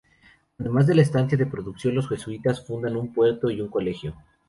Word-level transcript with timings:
Además 0.57 0.87
de 0.87 0.95
la 0.95 1.03
estancia 1.03 1.37
de 1.37 1.45
producción, 1.45 1.93
los 1.93 2.09
Jesuitas 2.09 2.65
fundan 2.65 2.97
un 2.97 3.13
puerto 3.13 3.51
y 3.51 3.61
un 3.61 3.67
colegio. 3.69 4.15